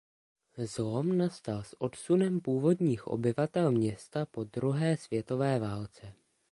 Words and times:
Zlom 0.57 1.17
nastal 1.17 1.63
s 1.63 1.75
odsunem 1.81 2.41
původních 2.41 3.07
obyvatel 3.07 3.71
města 3.71 4.25
po 4.25 4.43
druhé 4.43 4.97
světové 4.97 5.59
válce. 5.59 6.13